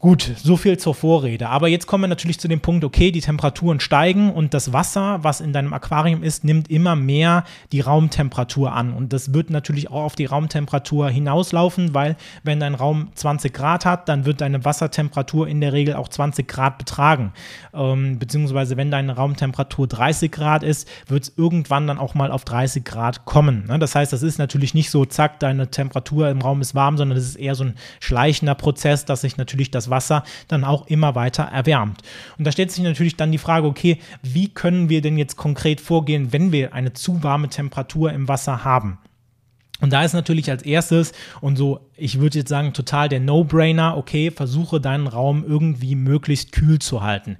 [0.00, 1.48] Gut, so viel zur Vorrede.
[1.48, 5.18] Aber jetzt kommen wir natürlich zu dem Punkt, okay, die Temperaturen steigen und das Wasser,
[5.24, 8.92] was in deinem Aquarium ist, nimmt immer mehr die Raumtemperatur an.
[8.92, 13.84] Und das wird natürlich auch auf die Raumtemperatur hinauslaufen, weil wenn dein Raum 20 Grad
[13.84, 17.32] hat, dann wird deine Wassertemperatur in der Regel auch 20 Grad betragen.
[17.74, 22.44] Ähm, beziehungsweise wenn deine Raumtemperatur 30 Grad ist, wird es irgendwann dann auch mal auf
[22.44, 23.64] 30 Grad kommen.
[23.66, 23.80] Ne?
[23.80, 27.18] Das heißt, das ist natürlich nicht so, zack, deine Temperatur im Raum ist warm, sondern
[27.18, 31.14] das ist eher so ein schleichender Prozess, dass sich natürlich das Wasser dann auch immer
[31.14, 32.02] weiter erwärmt.
[32.38, 35.80] Und da stellt sich natürlich dann die Frage, okay, wie können wir denn jetzt konkret
[35.80, 38.98] vorgehen, wenn wir eine zu warme Temperatur im Wasser haben?
[39.80, 43.96] Und da ist natürlich als erstes und so, ich würde jetzt sagen, total der No-Brainer,
[43.96, 47.36] okay, versuche deinen Raum irgendwie möglichst kühl zu halten.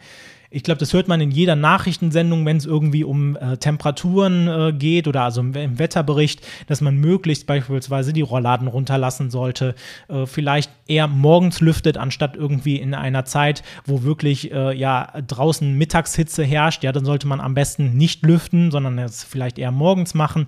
[0.51, 4.73] Ich glaube, das hört man in jeder Nachrichtensendung, wenn es irgendwie um äh, Temperaturen äh,
[4.73, 9.75] geht oder also im, im, Wetterbericht, dass man möglichst beispielsweise die Rollladen runterlassen sollte,
[10.09, 15.77] äh, vielleicht eher morgens lüftet, anstatt irgendwie in einer Zeit, wo wirklich äh, ja draußen
[15.77, 16.83] Mittagshitze herrscht.
[16.83, 20.47] Ja, dann sollte man am besten nicht lüften, sondern es vielleicht eher morgens machen.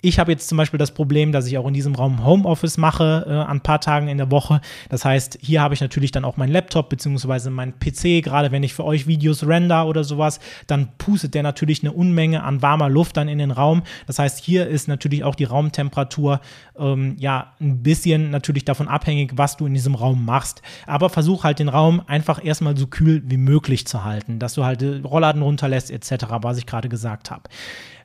[0.00, 3.24] Ich habe jetzt zum Beispiel das Problem, dass ich auch in diesem Raum Homeoffice mache
[3.26, 4.60] äh, an ein paar Tagen in der Woche.
[4.90, 8.22] Das heißt, hier habe ich natürlich dann auch meinen Laptop beziehungsweise meinen PC.
[8.22, 12.44] Gerade wenn ich für euch Videos render oder sowas, dann pustet der natürlich eine Unmenge
[12.44, 13.82] an warmer Luft dann in den Raum.
[14.06, 16.42] Das heißt, hier ist natürlich auch die Raumtemperatur
[16.78, 20.62] ähm, ja ein bisschen natürlich davon abhängig, was du in diesem Raum machst.
[20.86, 24.64] Aber versuch halt den Raum einfach erstmal so kühl wie möglich zu halten, dass du
[24.64, 27.42] halt Rollladen runterlässt etc., was ich gerade gesagt habe.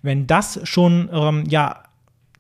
[0.04, 1.84] Wenn das schon ähm, ja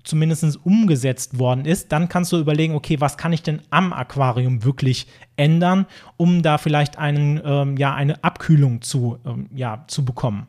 [0.03, 4.63] zumindest umgesetzt worden ist, dann kannst du überlegen, okay, was kann ich denn am Aquarium
[4.63, 5.87] wirklich ändern,
[6.17, 10.47] um da vielleicht einen, ähm, ja, eine Abkühlung zu, ähm, ja, zu bekommen.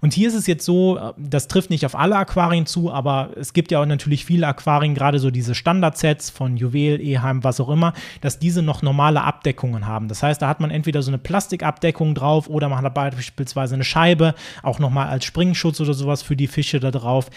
[0.00, 3.30] Und hier ist es jetzt so, äh, das trifft nicht auf alle Aquarien zu, aber
[3.36, 7.60] es gibt ja auch natürlich viele Aquarien, gerade so diese Standardsets von Juwel, Eheim, was
[7.60, 10.08] auch immer, dass diese noch normale Abdeckungen haben.
[10.08, 13.84] Das heißt, da hat man entweder so eine Plastikabdeckung drauf oder man hat beispielsweise eine
[13.84, 17.30] Scheibe, auch nochmal als Springschutz oder sowas für die Fische da drauf.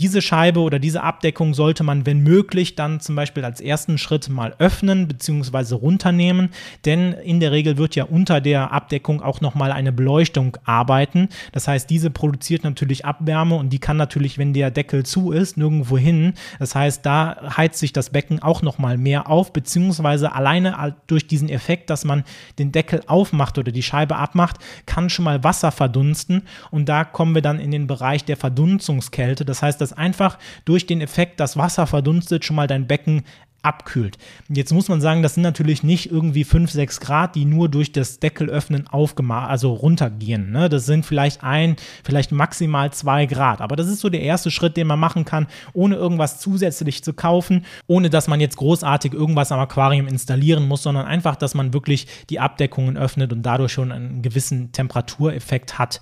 [0.00, 4.30] Diese Scheibe oder diese Abdeckung sollte man, wenn möglich, dann zum Beispiel als ersten Schritt
[4.30, 5.74] mal öffnen bzw.
[5.74, 6.48] runternehmen,
[6.86, 11.28] denn in der Regel wird ja unter der Abdeckung auch nochmal eine Beleuchtung arbeiten.
[11.52, 15.58] Das heißt, diese produziert natürlich Abwärme und die kann natürlich, wenn der Deckel zu ist,
[15.58, 16.32] nirgendwo hin.
[16.58, 21.50] Das heißt, da heizt sich das Becken auch nochmal mehr auf, beziehungsweise alleine durch diesen
[21.50, 22.24] Effekt, dass man
[22.58, 27.34] den Deckel aufmacht oder die Scheibe abmacht, kann schon mal Wasser verdunsten und da kommen
[27.34, 29.44] wir dann in den Bereich der Verdunstungskälte.
[29.44, 33.24] Das heißt, das dass einfach durch den Effekt, dass Wasser verdunstet, schon mal dein Becken
[33.62, 34.16] abkühlt.
[34.48, 37.92] Jetzt muss man sagen, das sind natürlich nicht irgendwie 5, 6 Grad, die nur durch
[37.92, 40.50] das Deckelöffnen aufgemacht, also runtergehen.
[40.50, 40.70] Ne?
[40.70, 43.60] Das sind vielleicht ein, vielleicht maximal 2 Grad.
[43.60, 47.12] Aber das ist so der erste Schritt, den man machen kann, ohne irgendwas zusätzlich zu
[47.12, 51.74] kaufen, ohne dass man jetzt großartig irgendwas am Aquarium installieren muss, sondern einfach, dass man
[51.74, 56.00] wirklich die Abdeckungen öffnet und dadurch schon einen gewissen Temperatureffekt hat.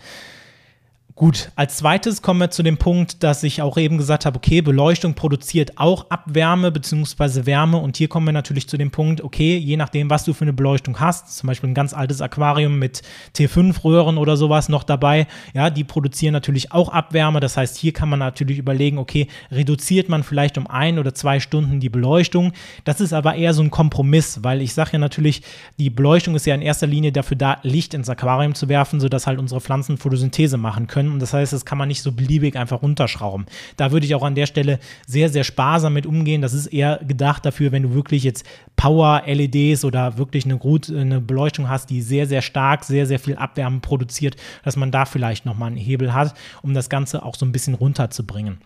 [1.18, 4.60] Gut, als zweites kommen wir zu dem Punkt, dass ich auch eben gesagt habe, okay,
[4.60, 7.44] Beleuchtung produziert auch Abwärme bzw.
[7.44, 7.78] Wärme.
[7.78, 10.52] Und hier kommen wir natürlich zu dem Punkt, okay, je nachdem, was du für eine
[10.52, 13.02] Beleuchtung hast, zum Beispiel ein ganz altes Aquarium mit
[13.34, 18.08] T5-Röhren oder sowas noch dabei, ja, die produzieren natürlich auch Abwärme, das heißt, hier kann
[18.08, 22.52] man natürlich überlegen, okay, reduziert man vielleicht um ein oder zwei Stunden die Beleuchtung,
[22.84, 25.42] das ist aber eher so ein Kompromiss, weil ich sage ja natürlich,
[25.80, 29.26] die Beleuchtung ist ja in erster Linie dafür da, Licht ins Aquarium zu werfen, sodass
[29.26, 32.56] halt unsere Pflanzen Photosynthese machen können Und das heißt, das kann man nicht so beliebig
[32.56, 33.46] einfach runterschrauben.
[33.76, 36.42] Da würde ich auch an der Stelle sehr, sehr sparsam mit umgehen.
[36.42, 38.44] Das ist eher gedacht dafür, wenn du wirklich jetzt
[38.76, 43.36] Power-LEDs oder wirklich eine, gut, eine Beleuchtung hast, die sehr, sehr stark, sehr, sehr viel
[43.36, 47.44] Abwärme produziert, dass man da vielleicht nochmal einen Hebel hat, um das Ganze auch so
[47.44, 48.58] ein bisschen runterzubringen.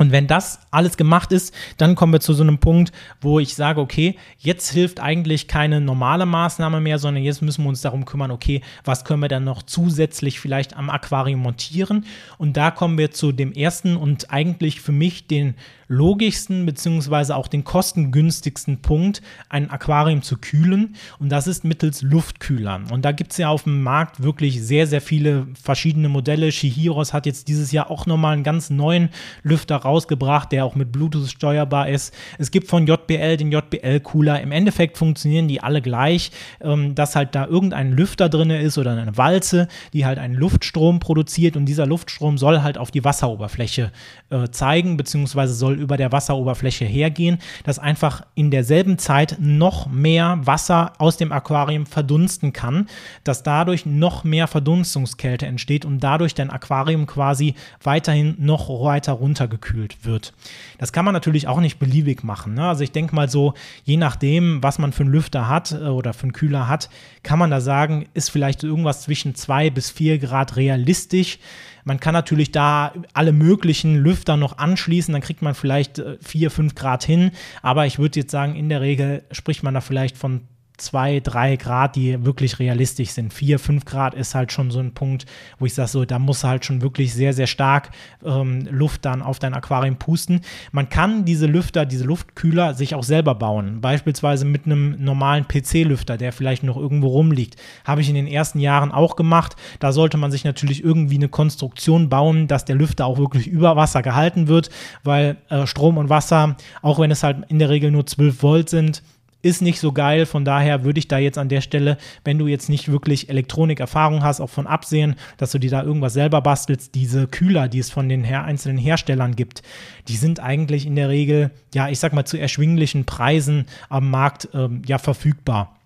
[0.00, 3.54] Und wenn das alles gemacht ist, dann kommen wir zu so einem Punkt, wo ich
[3.54, 8.06] sage, okay, jetzt hilft eigentlich keine normale Maßnahme mehr, sondern jetzt müssen wir uns darum
[8.06, 12.06] kümmern, okay, was können wir dann noch zusätzlich vielleicht am Aquarium montieren?
[12.38, 15.54] Und da kommen wir zu dem ersten und eigentlich für mich den
[15.90, 20.94] logischsten beziehungsweise auch den kostengünstigsten Punkt, ein Aquarium zu kühlen.
[21.18, 22.90] Und das ist mittels Luftkühlern.
[22.92, 26.52] Und da gibt es ja auf dem Markt wirklich sehr, sehr viele verschiedene Modelle.
[26.52, 29.08] Shihiros hat jetzt dieses Jahr auch nochmal einen ganz neuen
[29.42, 32.14] Lüfter rausgebracht, der auch mit Bluetooth steuerbar ist.
[32.38, 34.40] Es gibt von JBL den JBL-Cooler.
[34.40, 38.92] Im Endeffekt funktionieren die alle gleich, ähm, dass halt da irgendein Lüfter drin ist oder
[38.92, 43.90] eine Walze, die halt einen Luftstrom produziert und dieser Luftstrom soll halt auf die Wasseroberfläche
[44.30, 50.38] äh, zeigen, beziehungsweise soll über der Wasseroberfläche hergehen, dass einfach in derselben Zeit noch mehr
[50.42, 52.86] Wasser aus dem Aquarium verdunsten kann,
[53.24, 60.04] dass dadurch noch mehr Verdunstungskälte entsteht und dadurch dein Aquarium quasi weiterhin noch weiter runtergekühlt
[60.04, 60.32] wird.
[60.78, 62.54] Das kann man natürlich auch nicht beliebig machen.
[62.54, 62.68] Ne?
[62.68, 66.12] Also ich denke mal so, je nachdem, was man für einen Lüfter hat äh, oder
[66.12, 66.90] für einen Kühler hat,
[67.22, 71.38] kann man da sagen, ist vielleicht irgendwas zwischen zwei bis vier Grad realistisch.
[71.84, 76.50] Man kann natürlich da alle möglichen Lüfter noch anschließen, dann kriegt man vielleicht 4, äh,
[76.50, 77.32] 5 Grad hin.
[77.62, 80.42] Aber ich würde jetzt sagen, in der Regel spricht man da vielleicht von
[80.80, 83.32] zwei, drei Grad, die wirklich realistisch sind.
[83.32, 85.26] Vier, fünf Grad ist halt schon so ein Punkt,
[85.58, 87.90] wo ich sage, so, da muss halt schon wirklich sehr, sehr stark
[88.24, 90.40] ähm, Luft dann auf dein Aquarium pusten.
[90.72, 93.80] Man kann diese Lüfter, diese Luftkühler sich auch selber bauen.
[93.80, 97.56] Beispielsweise mit einem normalen PC-Lüfter, der vielleicht noch irgendwo rumliegt.
[97.84, 99.56] Habe ich in den ersten Jahren auch gemacht.
[99.78, 103.76] Da sollte man sich natürlich irgendwie eine Konstruktion bauen, dass der Lüfter auch wirklich über
[103.76, 104.70] Wasser gehalten wird,
[105.04, 108.68] weil äh, Strom und Wasser, auch wenn es halt in der Regel nur 12 Volt
[108.68, 109.02] sind,
[109.42, 110.26] ist nicht so geil.
[110.26, 114.22] Von daher würde ich da jetzt an der Stelle, wenn du jetzt nicht wirklich Elektronikerfahrung
[114.22, 116.94] hast, auch von absehen, dass du dir da irgendwas selber bastelst.
[116.94, 119.62] Diese Kühler, die es von den her einzelnen Herstellern gibt,
[120.08, 124.48] die sind eigentlich in der Regel, ja, ich sag mal, zu erschwinglichen Preisen am Markt
[124.54, 125.79] ähm, ja verfügbar.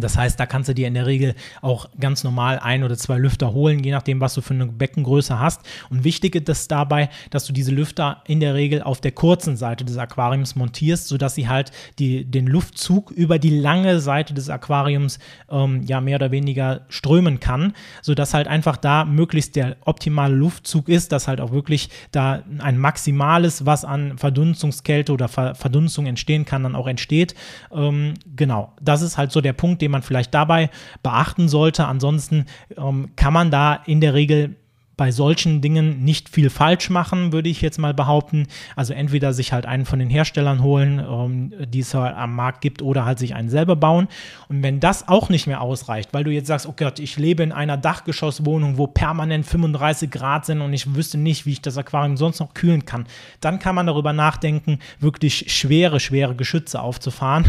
[0.00, 3.18] Das heißt, da kannst du dir in der Regel auch ganz normal ein oder zwei
[3.18, 5.62] Lüfter holen, je nachdem, was du für eine Beckengröße hast.
[5.90, 9.84] Und wichtig ist dabei, dass du diese Lüfter in der Regel auf der kurzen Seite
[9.84, 15.18] des Aquariums montierst, sodass sie halt die, den Luftzug über die lange Seite des Aquariums
[15.50, 20.88] ähm, ja mehr oder weniger strömen kann, sodass halt einfach da möglichst der optimale Luftzug
[20.88, 26.44] ist, dass halt auch wirklich da ein maximales, was an Verdunstungskälte oder Ver Verdunstung entstehen
[26.44, 27.34] kann, dann auch entsteht.
[27.72, 30.70] Ähm, genau, das ist halt so der Punkt, den man vielleicht dabei
[31.02, 31.86] beachten sollte.
[31.86, 32.46] Ansonsten
[32.76, 34.56] ähm, kann man da in der Regel
[34.96, 38.46] bei solchen Dingen nicht viel falsch machen, würde ich jetzt mal behaupten.
[38.76, 42.62] Also entweder sich halt einen von den Herstellern holen, ähm, die es halt am Markt
[42.62, 44.08] gibt, oder halt sich einen selber bauen.
[44.48, 47.42] Und wenn das auch nicht mehr ausreicht, weil du jetzt sagst, oh Gott, ich lebe
[47.42, 51.76] in einer Dachgeschosswohnung, wo permanent 35 Grad sind und ich wüsste nicht, wie ich das
[51.76, 53.06] Aquarium sonst noch kühlen kann,
[53.42, 57.44] dann kann man darüber nachdenken, wirklich schwere, schwere Geschütze aufzufahren.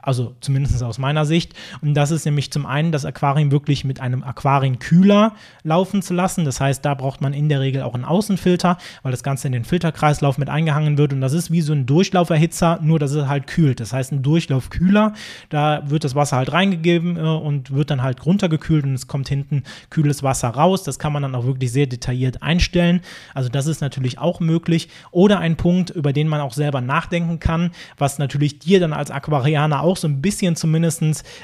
[0.00, 1.54] Also zumindest aus meiner Sicht.
[1.80, 5.34] Und das ist nämlich zum einen das Aquarium wirklich mit einem Aquarienkühler
[5.64, 6.44] laufen zu lassen.
[6.44, 9.52] Das heißt, da braucht man in der Regel auch einen Außenfilter, weil das Ganze in
[9.52, 13.28] den Filterkreislauf mit eingehangen wird und das ist wie so ein Durchlauferhitzer, nur dass es
[13.28, 13.80] halt kühlt.
[13.80, 15.14] Das heißt, ein Durchlaufkühler,
[15.48, 19.28] da wird das Wasser halt reingegeben äh, und wird dann halt runtergekühlt und es kommt
[19.28, 20.82] hinten kühles Wasser raus.
[20.82, 23.00] Das kann man dann auch wirklich sehr detailliert einstellen.
[23.34, 24.88] Also das ist natürlich auch möglich.
[25.10, 29.10] Oder ein Punkt, über den man auch selber nachdenken kann, was natürlich dir dann als
[29.10, 30.92] Aquarianer auch so ein bisschen zumindest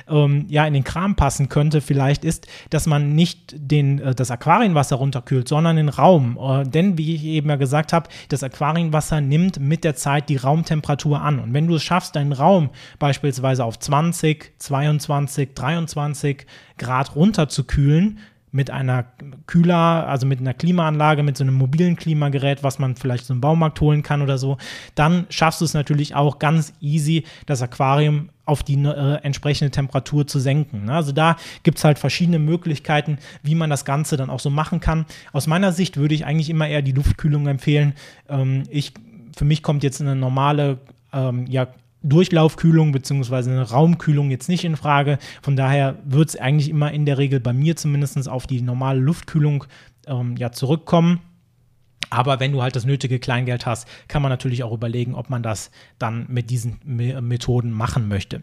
[0.09, 4.31] ähm, ja, in den Kram passen könnte, vielleicht ist, dass man nicht den, äh, das
[4.31, 6.39] Aquarienwasser runterkühlt, runterkühlt, sondern den Raum.
[6.41, 10.37] Äh, denn, wie ich eben ja gesagt habe, das Aquarienwasser nimmt mit der Zeit die
[10.37, 11.39] Raumtemperatur an.
[11.39, 16.47] Und wenn du es schaffst, deinen Raum beispielsweise auf 20, 22, 23
[16.77, 18.19] Grad runterzukühlen,
[18.51, 19.05] mit einer
[19.47, 23.41] Kühler, also mit einer Klimaanlage, mit so einem mobilen Klimagerät, was man vielleicht so im
[23.41, 24.59] Baumarkt holen kann oder so,
[24.95, 30.27] dann schaffst du es natürlich auch ganz easy, das Aquarium auf die äh, entsprechende Temperatur
[30.27, 30.87] zu senken.
[30.87, 30.95] Ne?
[30.95, 34.81] Also da gibt es halt verschiedene Möglichkeiten, wie man das Ganze dann auch so machen
[34.81, 35.05] kann.
[35.33, 37.93] Aus meiner Sicht würde ich eigentlich immer eher die Luftkühlung empfehlen.
[38.29, 38.95] Ähm, ich,
[39.37, 40.79] für mich kommt jetzt eine normale
[41.13, 41.69] ähm, ja,
[42.03, 43.37] Durchlaufkühlung bzw.
[43.51, 45.19] eine Raumkühlung jetzt nicht in Frage.
[45.43, 49.01] Von daher wird es eigentlich immer in der Regel bei mir zumindest auf die normale
[49.01, 49.65] Luftkühlung
[50.07, 51.21] ähm, ja zurückkommen.
[52.11, 55.43] Aber wenn du halt das nötige Kleingeld hast, kann man natürlich auch überlegen, ob man
[55.43, 58.43] das dann mit diesen Methoden machen möchte.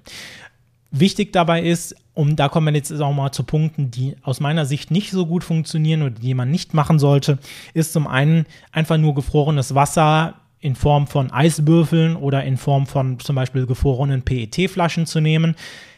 [0.92, 4.66] Wichtig dabei ist, und da kommen wir jetzt auch mal zu Punkten, die aus meiner
[4.66, 7.40] Sicht nicht so gut funktionieren oder die man nicht machen sollte,
[7.74, 13.20] ist zum einen einfach nur gefrorenes Wasser in Form von Eiswürfeln oder in Form von
[13.20, 15.56] zum Beispiel gefrorenen PET-Flaschen zu nehmen.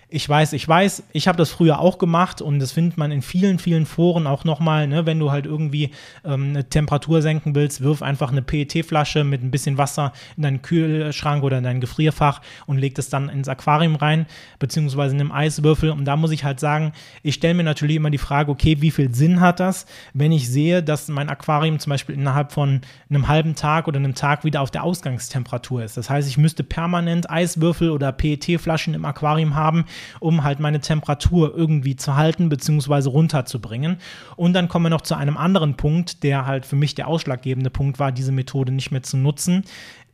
[0.09, 3.21] Ich weiß, ich weiß, ich habe das früher auch gemacht und das findet man in
[3.21, 5.91] vielen, vielen Foren auch nochmal, ne, wenn du halt irgendwie
[6.23, 10.61] ähm, eine Temperatur senken willst, wirf einfach eine PET-Flasche mit ein bisschen Wasser in deinen
[10.61, 14.27] Kühlschrank oder in dein Gefrierfach und leg das dann ins Aquarium rein,
[14.59, 15.89] beziehungsweise in einem Eiswürfel.
[15.89, 18.91] Und da muss ich halt sagen, ich stelle mir natürlich immer die Frage, okay, wie
[18.91, 23.27] viel Sinn hat das, wenn ich sehe, dass mein Aquarium zum Beispiel innerhalb von einem
[23.27, 25.97] halben Tag oder einem Tag wieder auf der Ausgangstemperatur ist.
[25.97, 29.83] Das heißt, ich müsste permanent Eiswürfel oder PET-Flaschen im Aquarium haben,
[30.19, 33.09] um halt meine Temperatur irgendwie zu halten bzw.
[33.09, 33.97] runterzubringen.
[34.35, 37.69] Und dann kommen wir noch zu einem anderen Punkt, der halt für mich der ausschlaggebende
[37.69, 39.63] Punkt war, diese Methode nicht mehr zu nutzen.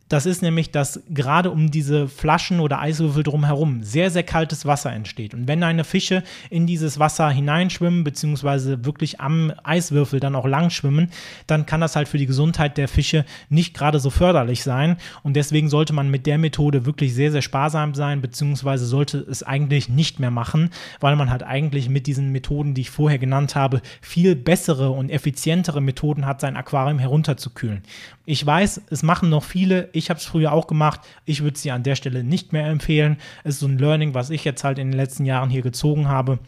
[0.10, 4.92] Das ist nämlich, dass gerade um diese Flaschen oder Eiswürfel drumherum sehr, sehr kaltes Wasser
[4.92, 5.34] entsteht.
[5.34, 10.70] Und wenn deine Fische in dieses Wasser hineinschwimmen, beziehungsweise wirklich am Eiswürfel dann auch lang
[10.70, 11.10] schwimmen,
[11.48, 14.98] dann kann das halt für die Gesundheit der Fische nicht gerade so förderlich sein.
[15.24, 19.42] Und deswegen sollte man mit der Methode wirklich sehr, sehr sparsam sein, beziehungsweise sollte es
[19.42, 23.56] eigentlich nicht mehr machen, weil man halt eigentlich mit diesen Methoden, die ich vorher genannt
[23.56, 27.82] habe, viel bessere und effizientere Methoden hat, sein Aquarium herunterzukühlen.
[28.26, 29.90] Ich weiß, es machen noch viele.
[29.92, 31.02] Ich habe es früher auch gemacht.
[31.26, 33.18] Ich würde dir an der Stelle nicht mehr empfehlen.
[33.44, 36.08] Es ist so ein Learning, was ich jetzt halt in den letzten Jahren hier gezogen
[36.08, 36.40] habe.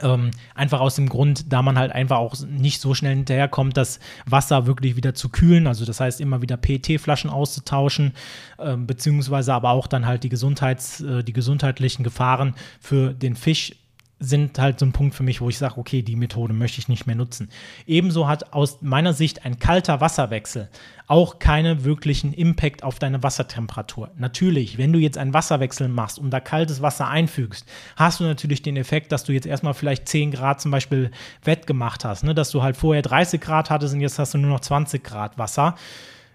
[0.00, 4.00] Ähm, einfach aus dem Grund, da man halt einfach auch nicht so schnell hinterherkommt, das
[4.24, 5.66] Wasser wirklich wieder zu kühlen.
[5.66, 8.12] Also das heißt immer wieder PET-Flaschen auszutauschen,
[8.58, 13.74] äh, beziehungsweise aber auch dann halt die, Gesundheits-, äh, die gesundheitlichen Gefahren für den Fisch
[14.22, 16.88] sind halt so ein Punkt für mich, wo ich sage, okay, die Methode möchte ich
[16.88, 17.48] nicht mehr nutzen.
[17.86, 20.68] Ebenso hat aus meiner Sicht ein kalter Wasserwechsel
[21.12, 24.10] auch keinen wirklichen Impact auf deine Wassertemperatur.
[24.16, 28.62] Natürlich, wenn du jetzt einen Wasserwechsel machst und da kaltes Wasser einfügst, hast du natürlich
[28.62, 31.10] den Effekt, dass du jetzt erstmal vielleicht 10 Grad zum Beispiel
[31.44, 32.34] wettgemacht hast, ne?
[32.34, 35.36] dass du halt vorher 30 Grad hattest und jetzt hast du nur noch 20 Grad
[35.36, 35.74] Wasser.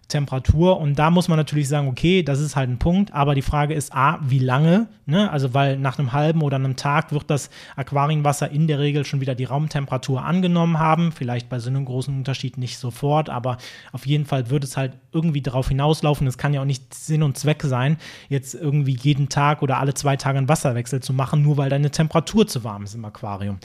[0.07, 0.79] Temperatur.
[0.79, 3.73] Und da muss man natürlich sagen, okay, das ist halt ein Punkt, aber die Frage
[3.73, 4.87] ist, A, wie lange?
[5.05, 5.29] Ne?
[5.31, 9.21] Also, weil nach einem halben oder einem Tag wird das Aquarienwasser in der Regel schon
[9.21, 11.11] wieder die Raumtemperatur angenommen haben.
[11.11, 13.57] Vielleicht bei so einem großen Unterschied nicht sofort, aber
[13.91, 16.27] auf jeden Fall wird es halt irgendwie darauf hinauslaufen.
[16.27, 17.97] Es kann ja auch nicht Sinn und Zweck sein,
[18.29, 21.91] jetzt irgendwie jeden Tag oder alle zwei Tage einen Wasserwechsel zu machen, nur weil deine
[21.91, 23.59] Temperatur zu warm ist im Aquarium.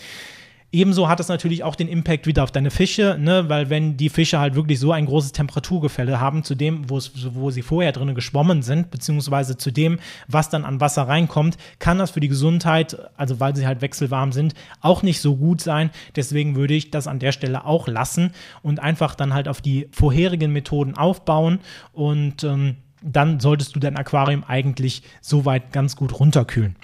[0.74, 3.50] Ebenso hat es natürlich auch den Impact wieder auf deine Fische, ne?
[3.50, 7.60] weil wenn die Fische halt wirklich so ein großes Temperaturgefälle haben zu dem, wo sie
[7.60, 12.20] vorher drinnen geschwommen sind, beziehungsweise zu dem, was dann an Wasser reinkommt, kann das für
[12.20, 15.90] die Gesundheit, also weil sie halt wechselwarm sind, auch nicht so gut sein.
[16.16, 18.30] Deswegen würde ich das an der Stelle auch lassen
[18.62, 21.58] und einfach dann halt auf die vorherigen Methoden aufbauen
[21.92, 26.76] und ähm, dann solltest du dein Aquarium eigentlich soweit ganz gut runterkühlen.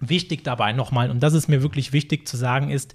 [0.00, 2.94] Wichtig dabei nochmal, und das ist mir wirklich wichtig zu sagen, ist,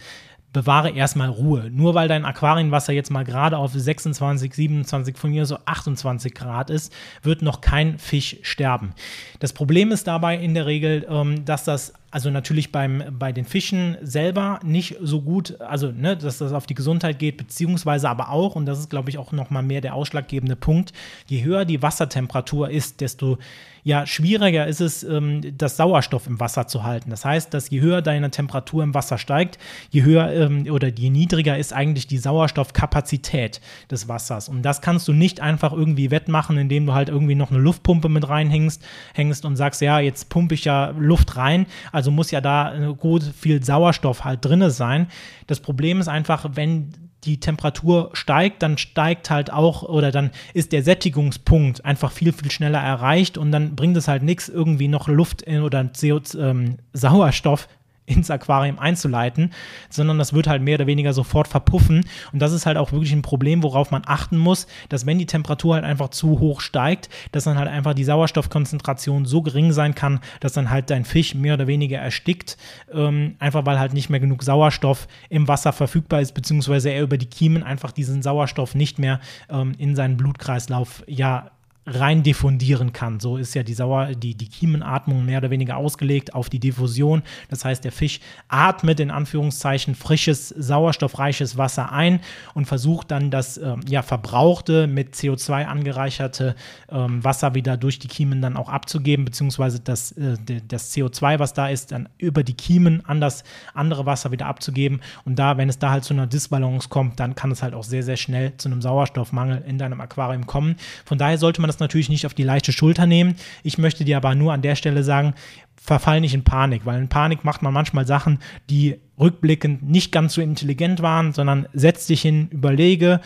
[0.54, 1.70] bewahre erstmal Ruhe.
[1.72, 6.70] Nur weil dein Aquarienwasser jetzt mal gerade auf 26, 27, von mir so 28 Grad
[6.70, 8.94] ist, wird noch kein Fisch sterben.
[9.40, 13.44] Das Problem ist dabei in der Regel, ähm, dass das also natürlich beim, bei den
[13.44, 18.30] Fischen selber nicht so gut, also ne, dass das auf die Gesundheit geht, beziehungsweise aber
[18.30, 20.94] auch, und das ist glaube ich auch nochmal mehr der ausschlaggebende Punkt,
[21.26, 23.40] je höher die Wassertemperatur ist, desto
[23.86, 27.10] ja, schwieriger ist es, ähm, das Sauerstoff im Wasser zu halten.
[27.10, 31.10] Das heißt, dass je höher deine Temperatur im Wasser steigt, je höher ähm, oder je
[31.10, 33.60] niedriger ist eigentlich die Sauerstoffkapazität
[33.92, 34.48] des Wassers.
[34.48, 38.08] Und das kannst du nicht einfach irgendwie wettmachen, indem du halt irgendwie noch eine Luftpumpe
[38.08, 41.66] mit reinhängst hängst und sagst, ja, jetzt pumpe ich ja Luft rein.
[41.92, 45.08] Also muss ja da äh, gut viel Sauerstoff halt drinne sein.
[45.48, 50.72] Das Problem ist einfach, wenn die Temperatur steigt, dann steigt halt auch oder dann ist
[50.72, 55.08] der Sättigungspunkt einfach viel, viel schneller erreicht und dann bringt es halt nichts, irgendwie noch
[55.08, 57.68] Luft in, oder CO, ähm, Sauerstoff
[58.06, 59.52] ins Aquarium einzuleiten,
[59.90, 62.06] sondern das wird halt mehr oder weniger sofort verpuffen.
[62.34, 65.26] Und das ist halt auch wirklich ein Problem, worauf man achten muss, dass wenn die
[65.26, 69.96] Temperatur halt einfach zu hoch steigt, dass dann halt einfach die Sauerstoffkonzentration so gering sein
[69.96, 72.58] kann, dass dann halt dein Fisch mehr oder weniger erstickt,
[72.94, 77.18] ähm, einfach weil halt nicht mehr genug Sauerstoff im Wasser verfügbar ist, beziehungsweise er über
[77.18, 81.52] die Kiemen einfach diesen Sauerstoff nicht mehr ähm, in seinen Blutkreislauf ja
[81.86, 83.20] rein diffundieren kann.
[83.20, 87.24] So ist ja die Sauer, die, die Kiemenatmung mehr oder weniger ausgelegt auf die Diffusion.
[87.50, 92.22] Das heißt, der Fisch atmet in Anführungszeichen frisches, sauerstoffreiches Wasser ein
[92.54, 96.56] und versucht dann das ähm, ja, verbrauchte, mit CO2 angereicherte
[96.90, 101.54] ähm, Wasser wieder durch die Kiemen dann auch abzugeben, beziehungsweise das, äh, das CO2, was
[101.54, 105.02] da ist, dann über die Kiemen an das andere Wasser wieder abzugeben.
[105.26, 107.84] Und da, wenn es da halt zu einer Disbalance kommt, dann kann es halt auch
[107.84, 110.76] sehr, sehr schnell zu einem Sauerstoffmangel in deinem Aquarium kommen.
[111.06, 113.36] Von daher sollte man das natürlich nicht auf die leichte Schulter nehmen.
[113.64, 115.34] Ich möchte dir aber nur an der Stelle sagen,
[115.76, 120.34] verfall nicht in Panik, weil in Panik macht man manchmal Sachen, die rückblickend nicht ganz
[120.34, 123.20] so intelligent waren, sondern setz dich hin, überlege,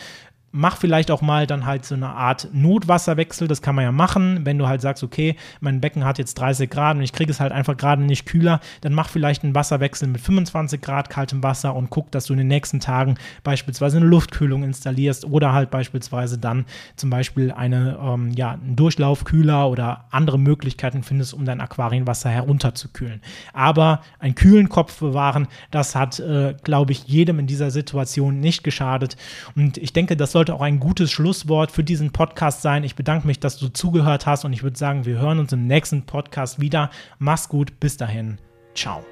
[0.50, 4.46] mach vielleicht auch mal dann halt so eine Art Notwasserwechsel, das kann man ja machen,
[4.46, 7.38] wenn du halt sagst, okay, mein Becken hat jetzt 30 Grad und ich kriege es
[7.38, 11.74] halt einfach gerade nicht kühler, dann mach vielleicht einen Wasserwechsel mit 25 Grad kaltem Wasser
[11.74, 16.38] und guck, dass du in den nächsten Tagen beispielsweise eine Luftkühlung installierst oder halt beispielsweise
[16.38, 16.64] dann
[16.96, 23.20] zum Beispiel eine, ähm, ja, einen Durchlaufkühler oder andere Möglichkeiten findest, um dein Aquarienwasser herunterzukühlen.
[23.52, 28.64] Aber einen kühlen Kopf bewahren, das hat, äh, glaube ich, jedem in dieser Situation nicht
[28.64, 29.16] geschadet
[29.54, 32.84] und ich denke, das sollte auch ein gutes Schlusswort für diesen Podcast sein.
[32.84, 35.66] Ich bedanke mich, dass du zugehört hast und ich würde sagen, wir hören uns im
[35.66, 36.90] nächsten Podcast wieder.
[37.18, 38.38] Mach's gut, bis dahin.
[38.72, 39.04] Ciao.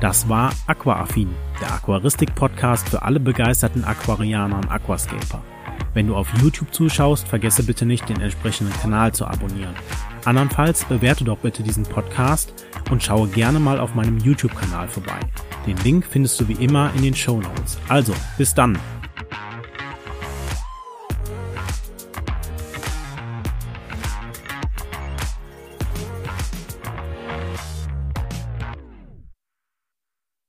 [0.00, 1.28] Das war Aquaaffin,
[1.60, 5.42] der Aquaristik-Podcast für alle begeisterten Aquarianer und Aquascaper.
[5.92, 9.74] Wenn du auf YouTube zuschaust, vergesse bitte nicht, den entsprechenden Kanal zu abonnieren.
[10.24, 12.54] Andernfalls bewerte doch bitte diesen Podcast
[12.92, 15.18] und schaue gerne mal auf meinem YouTube-Kanal vorbei.
[15.66, 17.76] Den Link findest du wie immer in den Show Notes.
[17.88, 18.78] Also, bis dann!